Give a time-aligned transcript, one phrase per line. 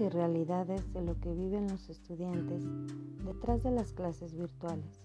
[0.00, 2.64] y realidades de lo que viven los estudiantes
[3.24, 5.00] detrás de las clases virtuales.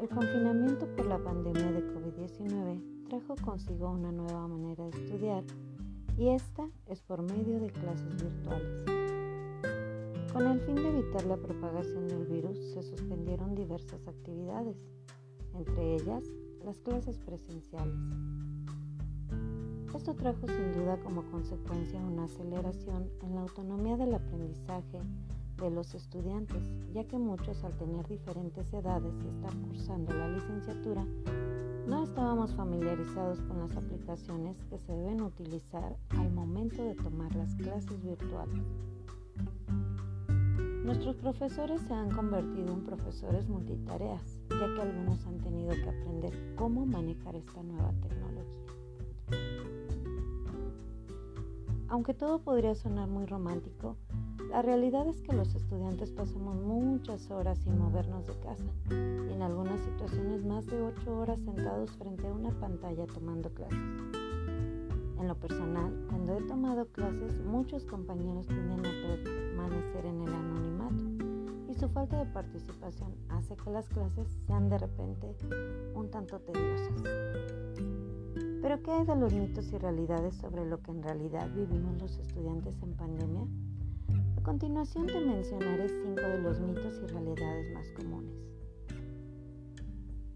[0.00, 5.44] El confinamiento por la pandemia de COVID-19 trajo consigo una nueva manera de estudiar
[6.16, 8.84] y esta es por medio de clases virtuales.
[10.32, 14.76] Con el fin de evitar la propagación del virus se suspendieron diversas actividades,
[15.54, 16.22] entre ellas
[16.64, 17.96] las clases presenciales.
[19.94, 25.00] Esto trajo sin duda como consecuencia una aceleración en la autonomía del aprendizaje
[25.56, 26.62] de los estudiantes,
[26.92, 31.06] ya que muchos al tener diferentes edades y estar cursando la licenciatura,
[31.86, 37.54] no estábamos familiarizados con las aplicaciones que se deben utilizar al momento de tomar las
[37.54, 38.64] clases virtuales.
[40.84, 46.54] Nuestros profesores se han convertido en profesores multitareas, ya que algunos han tenido que aprender
[46.56, 48.33] cómo manejar esta nueva tecnología.
[51.88, 53.96] Aunque todo podría sonar muy romántico,
[54.50, 59.42] la realidad es que los estudiantes pasamos muchas horas sin movernos de casa y en
[59.42, 63.78] algunas situaciones más de 8 horas sentados frente a una pantalla tomando clases.
[65.18, 71.04] En lo personal, cuando he tomado clases, muchos compañeros tienden a permanecer en el anonimato
[71.70, 75.34] y su falta de participación hace que las clases sean de repente
[75.94, 77.02] un tanto tediosas.
[78.64, 82.16] Pero ¿qué hay de los mitos y realidades sobre lo que en realidad vivimos los
[82.16, 83.46] estudiantes en pandemia?
[84.38, 88.34] A continuación te mencionaré cinco de los mitos y realidades más comunes.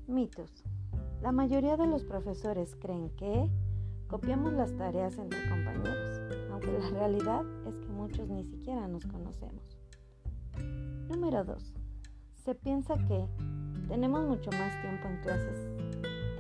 [0.07, 0.62] Mitos.
[1.23, 3.51] La mayoría de los profesores creen que
[4.09, 6.20] Copiamos las tareas entre compañeros,
[6.51, 9.79] aunque la realidad es que muchos ni siquiera nos conocemos.
[11.11, 11.75] Número 2.
[12.37, 13.27] Se piensa que
[13.87, 15.69] tenemos mucho más tiempo en clases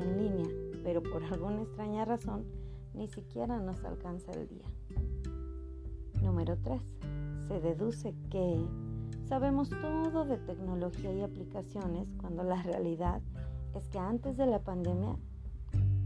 [0.00, 2.46] en línea, pero por alguna extraña razón
[2.94, 4.64] ni siquiera nos alcanza el día.
[6.22, 6.80] Número 3.
[7.46, 8.66] Se deduce que
[9.26, 13.20] sabemos todo de tecnología y aplicaciones cuando la realidad
[13.74, 15.18] es que antes de la pandemia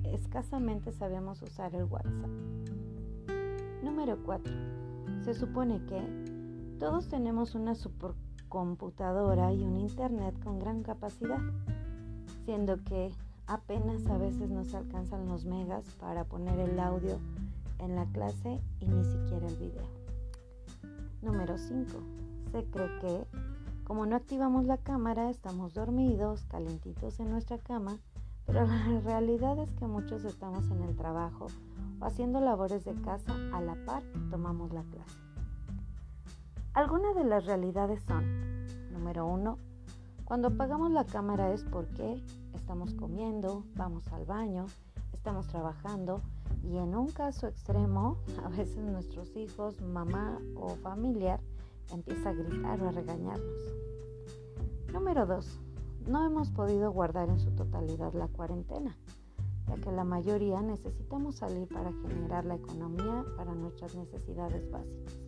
[0.03, 2.31] escasamente sabemos usar el WhatsApp.
[3.84, 4.53] Número 4.
[5.20, 11.38] Se supone que todos tenemos una supercomputadora y un internet con gran capacidad,
[12.44, 13.12] siendo que
[13.53, 17.19] apenas a veces nos alcanzan los megas para poner el audio
[17.79, 19.87] en la clase y ni siquiera el video.
[21.21, 21.93] Número 5.
[22.51, 23.27] Se cree que
[23.85, 27.99] como no activamos la cámara, estamos dormidos, calentitos en nuestra cama
[28.47, 31.47] pero la realidad es que muchos estamos en el trabajo
[32.01, 35.19] o haciendo labores de casa a la par que tomamos la clase.
[36.75, 38.25] Algunas de las realidades son,
[38.93, 39.59] número uno,
[40.25, 42.23] cuando apagamos la cámara es porque
[42.55, 44.67] estamos comiendo, vamos al baño,
[45.13, 46.21] estamos trabajando
[46.63, 51.41] y en un caso extremo, a veces nuestros hijos, mamá o familiar
[51.93, 53.57] empieza a gritar o a regañarnos.
[54.93, 55.61] Número 2
[56.07, 58.97] no hemos podido guardar en su totalidad la cuarentena,
[59.69, 65.21] ya que la mayoría necesitamos salir para generar la economía para nuestras necesidades básicas.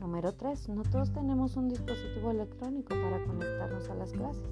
[0.00, 0.70] Número 3.
[0.70, 4.48] No todos tenemos un dispositivo electrónico para conectarnos a las clases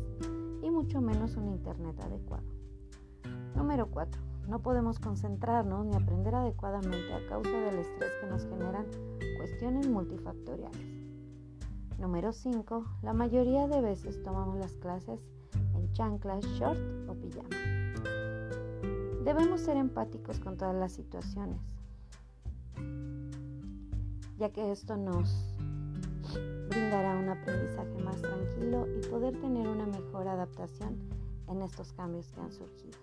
[0.79, 2.45] mucho menos un internet adecuado.
[3.57, 4.23] Número 4.
[4.47, 8.87] No podemos concentrarnos ni aprender adecuadamente a causa del estrés que nos generan
[9.39, 10.79] cuestiones multifactoriales.
[11.99, 12.85] Número 5.
[13.03, 15.19] La mayoría de veces tomamos las clases
[15.95, 16.79] chanclas, short
[17.09, 17.49] o pijama.
[19.25, 21.61] Debemos ser empáticos con todas las situaciones,
[24.39, 25.57] ya que esto nos
[26.69, 30.97] brindará un aprendizaje más tranquilo y poder tener una mejor adaptación
[31.49, 32.99] en estos cambios que han surgido.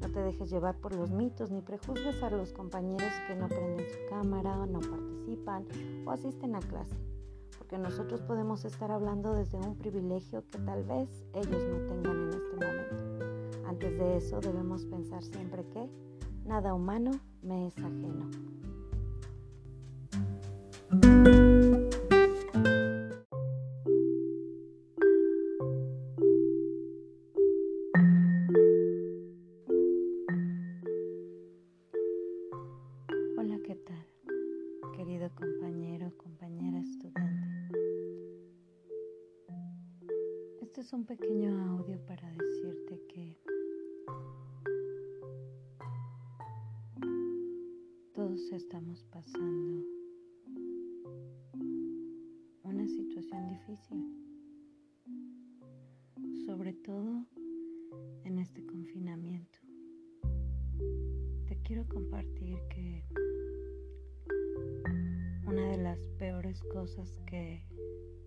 [0.00, 3.86] No te dejes llevar por los mitos ni prejuzgues a los compañeros que no prenden
[3.88, 5.66] su cámara, no participan
[6.06, 6.96] o asisten a clase
[7.68, 12.28] que nosotros podemos estar hablando desde un privilegio que tal vez ellos no tengan en
[12.30, 13.68] este momento.
[13.68, 15.86] Antes de eso debemos pensar siempre que
[16.46, 17.10] nada humano
[17.42, 18.30] me es ajeno.
[53.38, 54.02] Situación difícil,
[56.46, 57.24] sobre todo
[58.24, 59.58] en este confinamiento.
[61.46, 63.04] Te quiero compartir que
[65.46, 67.62] una de las peores cosas que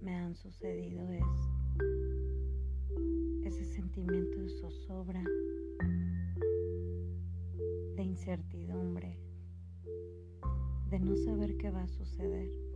[0.01, 1.23] me han sucedido es
[3.43, 5.23] ese sentimiento de zozobra,
[7.95, 9.19] de incertidumbre,
[10.89, 12.70] de no saber qué va a suceder.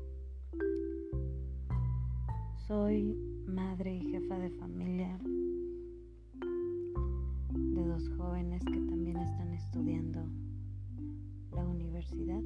[2.67, 3.15] Soy
[3.45, 5.19] madre y jefa de familia
[7.53, 10.25] de dos jóvenes que también están estudiando
[11.51, 12.41] la universidad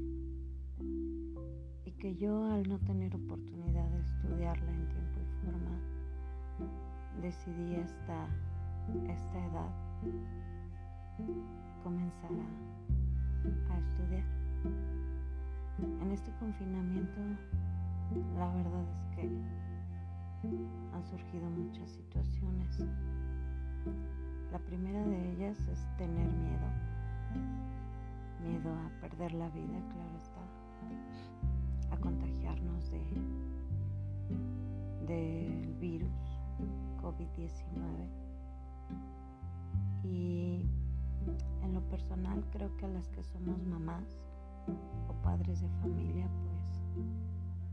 [1.86, 5.80] y que yo al no tener oportunidad de estudiarla en tiempo y forma
[7.21, 8.27] decidí hasta
[9.10, 9.71] esta edad
[11.81, 14.25] comenzar a, a estudiar.
[16.01, 17.21] En este confinamiento
[18.38, 19.69] la verdad es que
[20.44, 22.80] han surgido muchas situaciones.
[24.52, 26.68] La primera de ellas es tener miedo.
[28.42, 31.96] Miedo a perder la vida, claro está.
[31.96, 33.04] A contagiarnos de
[35.10, 36.40] del virus
[37.02, 38.08] COVID-19.
[40.04, 40.66] Y
[41.64, 44.20] en lo personal creo que a las que somos mamás
[45.08, 47.06] o padres de familia, pues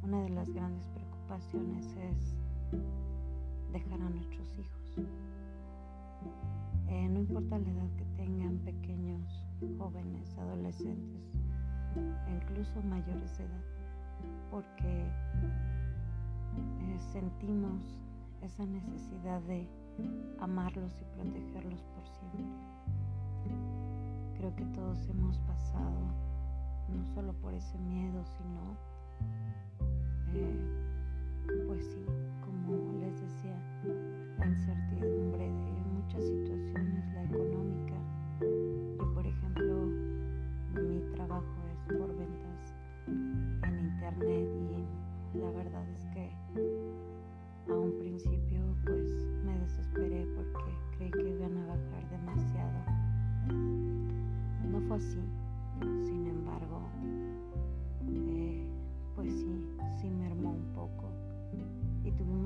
[0.03, 2.37] una de las grandes preocupaciones es
[3.73, 4.99] dejar a nuestros hijos.
[6.89, 9.45] Eh, no importa la edad que tengan, pequeños,
[9.79, 11.33] jóvenes, adolescentes,
[12.29, 13.65] incluso mayores de edad,
[14.51, 15.07] porque
[16.57, 17.99] eh, sentimos
[18.43, 19.69] esa necesidad de
[20.41, 22.45] amarlos y protegerlos por siempre.
[24.37, 26.27] Creo que todos hemos pasado
[26.89, 28.77] no solo por ese miedo, sino,
[30.35, 30.76] eh,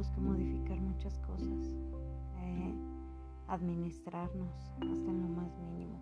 [0.09, 1.71] que modificar muchas cosas,
[2.39, 2.75] eh,
[3.49, 6.01] administrarnos hasta en lo más mínimo,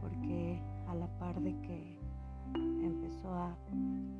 [0.00, 1.98] porque a la par de que
[2.84, 3.56] empezó a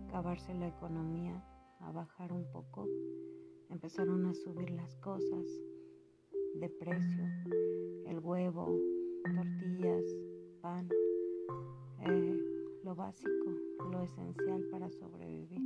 [0.09, 1.45] acabarse la economía,
[1.81, 2.87] a bajar un poco,
[3.69, 5.47] empezaron a subir las cosas
[6.55, 7.25] de precio,
[8.07, 8.67] el huevo,
[9.25, 10.05] tortillas,
[10.61, 10.89] pan
[12.07, 12.39] eh,
[12.83, 13.31] lo básico,
[13.91, 15.61] lo esencial para sobrevivir.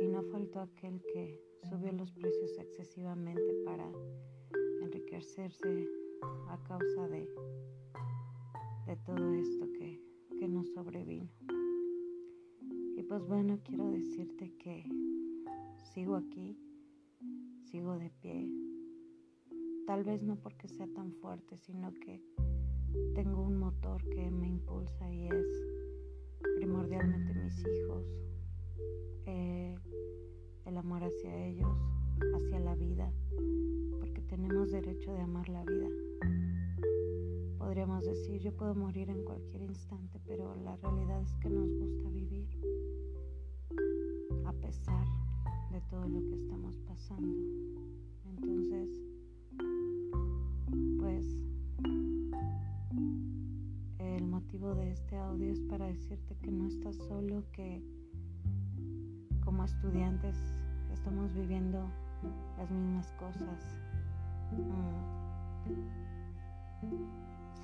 [0.00, 0.22] Y no
[0.60, 3.90] aquel que subió los precios excesivamente para
[4.82, 5.86] enriquecerse
[6.48, 7.28] a causa de,
[8.86, 10.00] de todo esto que,
[10.38, 11.28] que nos sobrevino.
[12.96, 14.84] Y pues bueno, quiero decirte que
[15.92, 16.58] sigo aquí,
[17.70, 18.48] sigo de pie.
[19.86, 22.22] Tal vez no porque sea tan fuerte, sino que
[23.14, 25.46] tengo un motor que me impulsa y es
[26.56, 28.04] primordialmente mis hijos,
[29.26, 29.76] eh,
[30.78, 31.76] el amor hacia ellos,
[32.36, 33.12] hacia la vida,
[33.98, 35.88] porque tenemos derecho de amar la vida.
[37.58, 42.10] Podríamos decir, yo puedo morir en cualquier instante, pero la realidad es que nos gusta
[42.10, 42.48] vivir,
[44.44, 45.04] a pesar
[45.72, 47.34] de todo lo que estamos pasando.
[48.24, 48.88] Entonces,
[54.74, 57.82] de este audio es para decirte que no estás solo, que
[59.42, 60.36] como estudiantes
[60.92, 61.88] estamos viviendo
[62.56, 63.76] las mismas cosas
[64.52, 65.18] mm,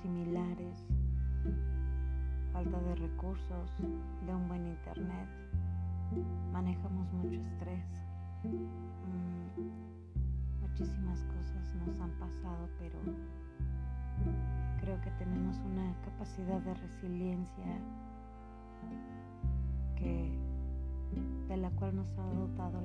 [0.01, 0.87] similares,
[2.53, 3.71] falta de recursos,
[4.25, 5.29] de un buen internet,
[6.51, 7.85] manejamos mucho estrés,
[8.43, 9.47] mm,
[10.61, 12.99] muchísimas cosas nos han pasado, pero
[14.79, 17.79] creo que tenemos una capacidad de resiliencia
[19.95, 20.37] que
[21.47, 22.81] de la cual nos ha dotado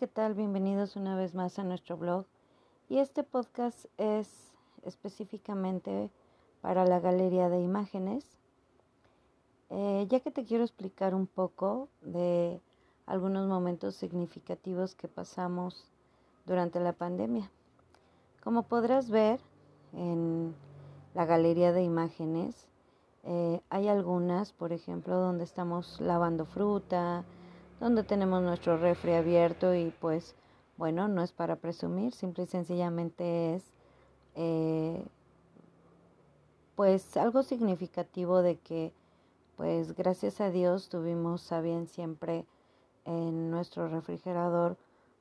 [0.00, 0.32] ¿qué tal?
[0.32, 2.24] Bienvenidos una vez más a nuestro blog.
[2.88, 4.50] Y este podcast es
[4.82, 6.08] específicamente
[6.62, 8.24] para la galería de imágenes,
[9.68, 12.62] eh, ya que te quiero explicar un poco de
[13.04, 15.92] algunos momentos significativos que pasamos
[16.46, 17.50] durante la pandemia.
[18.42, 19.38] Como podrás ver
[19.92, 20.54] en
[21.12, 22.68] la galería de imágenes.
[23.24, 27.22] Eh, hay algunas, por ejemplo, donde estamos lavando fruta,
[27.80, 30.36] donde tenemos nuestro refri abierto y pues
[30.76, 33.64] bueno, no es para presumir, simple y sencillamente es
[34.34, 35.04] eh,
[36.76, 38.92] pues algo significativo de que
[39.56, 42.46] pues gracias a Dios tuvimos a bien siempre
[43.04, 44.76] en nuestro refrigerador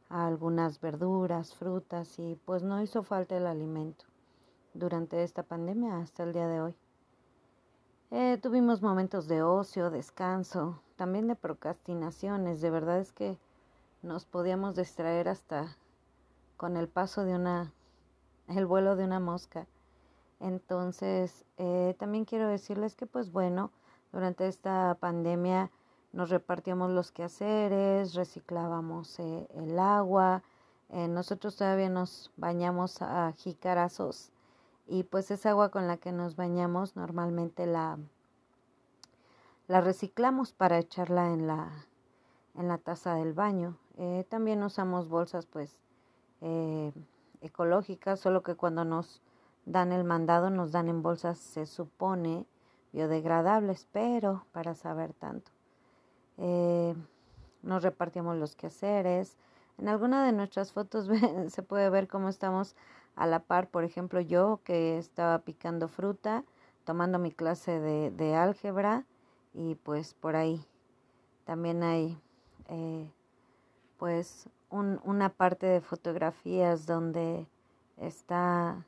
[0.10, 4.06] algunas verduras, frutas y pues no hizo falta el alimento
[4.74, 6.76] durante esta pandemia hasta el día de hoy.
[8.12, 12.60] Eh, tuvimos momentos de ocio, descanso, también de procrastinaciones.
[12.60, 13.38] De verdad es que
[14.02, 15.78] nos podíamos distraer hasta
[16.58, 17.72] con el paso de una,
[18.48, 19.68] el vuelo de una mosca.
[20.40, 23.72] Entonces, eh, también quiero decirles que, pues bueno,
[24.12, 25.70] durante esta pandemia
[26.12, 30.42] nos repartíamos los quehaceres, reciclábamos eh, el agua,
[30.92, 34.32] nosotros todavía nos bañamos a jicarazos
[34.90, 38.00] y pues esa agua con la que nos bañamos normalmente la,
[39.68, 41.86] la reciclamos para echarla en la,
[42.56, 43.78] en la taza del baño.
[43.98, 45.78] Eh, también usamos bolsas pues
[46.42, 46.92] eh,
[47.42, 49.22] ecológicas, solo que cuando nos
[49.66, 52.48] dan el mandado nos dan en bolsas, se supone,
[52.92, 55.52] biodegradables, pero para saber tanto.
[56.38, 56.96] Eh,
[57.62, 59.38] nos repartimos los quehaceres.
[59.78, 61.08] En alguna de nuestras fotos
[61.50, 62.76] se puede ver cómo estamos
[63.20, 66.46] a la par, por ejemplo, yo que estaba picando fruta,
[66.86, 69.04] tomando mi clase de, de álgebra
[69.54, 70.66] y pues por ahí
[71.44, 72.18] también hay
[72.70, 73.12] eh,
[73.98, 77.46] pues un, una parte de fotografías donde
[77.98, 78.86] está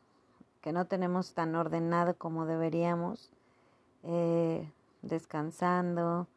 [0.62, 3.34] que no tenemos tan ordenado como deberíamos,
[4.04, 4.72] eh,
[5.02, 6.28] descansando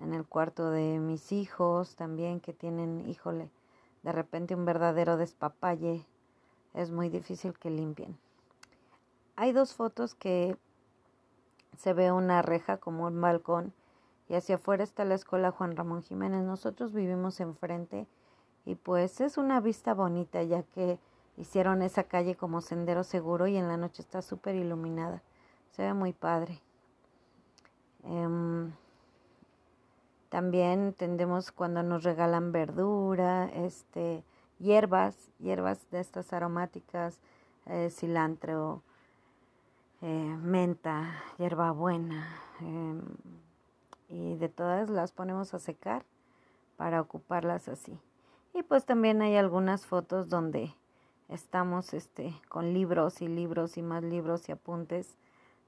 [0.00, 3.50] en el cuarto de mis hijos también que tienen, híjole,
[4.02, 6.04] de repente un verdadero despapalle
[6.76, 8.16] es muy difícil que limpien.
[9.34, 10.56] Hay dos fotos que
[11.76, 13.72] se ve una reja como un balcón
[14.28, 16.42] y hacia afuera está la escuela Juan Ramón Jiménez.
[16.44, 18.06] Nosotros vivimos enfrente
[18.64, 20.98] y pues es una vista bonita ya que
[21.36, 25.22] hicieron esa calle como sendero seguro y en la noche está súper iluminada.
[25.70, 26.60] Se ve muy padre.
[28.04, 28.72] Em,
[30.28, 34.22] también tendemos cuando nos regalan verdura, este,
[34.58, 37.20] hierbas, hierbas de estas aromáticas,
[37.66, 38.82] eh, cilantro,
[40.02, 42.28] eh, menta, hierbabuena,
[42.60, 43.00] eh,
[44.08, 46.04] y de todas las ponemos a secar
[46.76, 47.98] para ocuparlas así.
[48.54, 50.74] Y pues también hay algunas fotos donde
[51.28, 55.16] estamos este, con libros y libros y más libros y apuntes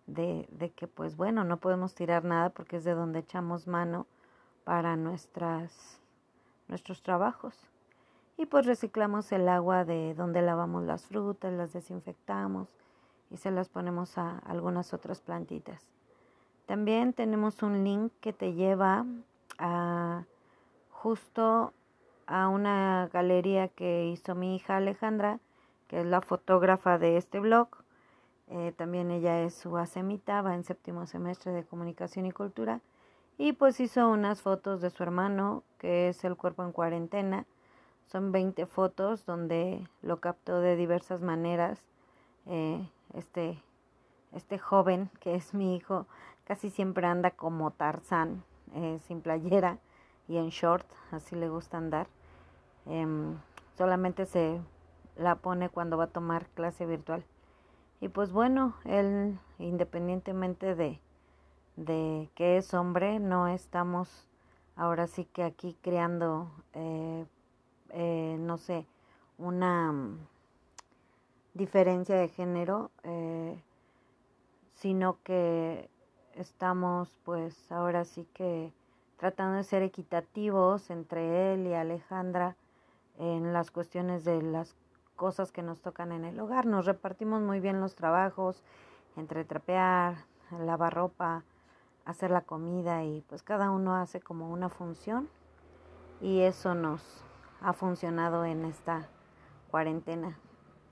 [0.07, 4.07] de, de que pues bueno, no podemos tirar nada porque es de donde echamos mano
[4.64, 6.00] para nuestras,
[6.68, 7.68] nuestros trabajos
[8.38, 12.68] y pues reciclamos el agua de donde lavamos las frutas, las desinfectamos
[13.30, 15.83] y se las ponemos a algunas otras plantitas.
[16.66, 19.04] También tenemos un link que te lleva
[19.59, 20.23] a
[20.90, 21.73] justo
[22.28, 25.40] a una galería que hizo mi hija Alejandra,
[25.88, 27.68] que es la fotógrafa de este blog.
[28.50, 32.83] Eh, también ella es su asemita, va en séptimo semestre de comunicación y cultura.
[33.37, 37.45] Y pues hizo unas fotos de su hermano, que es el cuerpo en cuarentena
[38.09, 41.83] son 20 fotos donde lo captó de diversas maneras.
[42.47, 43.62] Eh, este,
[44.33, 46.07] este joven, que es mi hijo,
[46.45, 48.43] casi siempre anda como Tarzán,
[48.75, 49.79] eh, sin playera
[50.27, 52.09] y en short, así le gusta andar.
[52.87, 53.37] Em,
[53.77, 54.61] solamente se
[55.17, 57.25] la pone cuando va a tomar clase virtual.
[58.00, 61.00] Y pues bueno, él, independientemente de,
[61.77, 64.27] de que es hombre, no estamos
[64.77, 67.27] ahora sí que aquí creando eh,
[67.90, 68.87] eh, no sé,
[69.38, 70.18] una mm,
[71.54, 73.62] diferencia de género, eh,
[74.75, 75.88] sino que
[76.35, 78.73] estamos pues ahora sí que
[79.16, 82.57] tratando de ser equitativos entre él y Alejandra
[83.18, 84.76] en las cuestiones de las
[85.16, 86.66] cosas que nos tocan en el hogar.
[86.66, 88.62] Nos repartimos muy bien los trabajos
[89.16, 91.42] entre trapear, lavar ropa,
[92.04, 95.28] hacer la comida y pues cada uno hace como una función
[96.21, 97.25] y eso nos
[97.61, 99.09] ha funcionado en esta
[99.71, 100.38] cuarentena.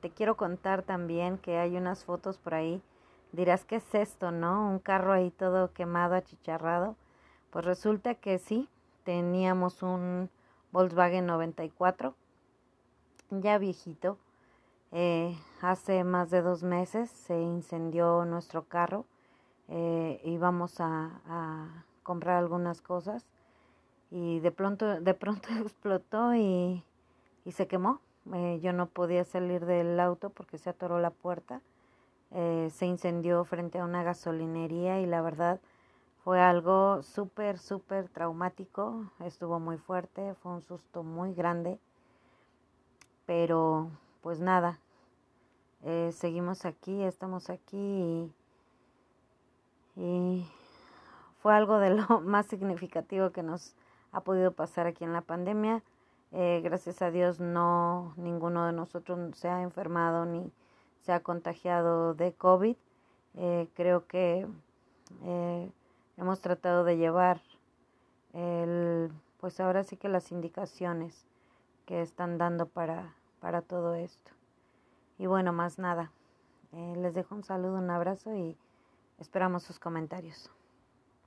[0.01, 2.83] Te quiero contar también que hay unas fotos por ahí.
[3.33, 4.69] Dirás, ¿qué es esto, no?
[4.69, 6.97] Un carro ahí todo quemado, achicharrado.
[7.51, 8.69] Pues resulta que sí,
[9.05, 10.31] teníamos un
[10.73, 12.15] Volkswagen 94,
[13.31, 14.19] ya viejito.
[14.93, 19.07] Eh, hace más de dos meses se incendió nuestro carro.
[19.69, 23.27] Eh, íbamos a, a comprar algunas cosas
[24.11, 26.83] y de pronto, de pronto explotó y,
[27.45, 28.01] y se quemó.
[28.35, 31.63] Eh, yo no podía salir del auto porque se atoró la puerta.
[32.33, 35.61] eh, se incendió frente a una gasolinería y la verdad
[36.25, 41.79] fue algo súper, súper traumático, estuvo muy fuerte, fue un susto muy grande,
[43.27, 43.91] pero
[44.23, 44.79] pues nada,
[45.85, 48.33] eh, seguimos aquí, estamos aquí y,
[49.97, 50.47] y
[51.43, 53.75] fue algo de lo más significativo que nos
[54.13, 55.83] ha podido pasar aquí en la pandemia.
[56.33, 60.53] Eh, gracias a Dios no ninguno de nosotros se ha enfermado ni
[61.01, 62.77] se ha contagiado de COVID.
[63.35, 64.47] Eh, creo que
[65.23, 65.71] eh,
[66.17, 67.41] hemos tratado de llevar
[68.33, 71.27] el, pues ahora sí que las indicaciones
[71.85, 74.33] que están dando para, para todo esto.
[75.19, 76.11] Y bueno, más nada.
[76.73, 78.57] les dejo un saludo, un abrazo y
[79.19, 80.51] esperamos sus comentarios.